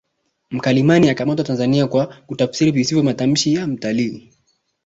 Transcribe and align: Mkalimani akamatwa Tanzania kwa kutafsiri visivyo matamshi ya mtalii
Mkalimani 0.51 1.09
akamatwa 1.09 1.45
Tanzania 1.45 1.87
kwa 1.87 2.05
kutafsiri 2.07 2.71
visivyo 2.71 3.03
matamshi 3.03 3.53
ya 3.53 3.67
mtalii 3.67 4.33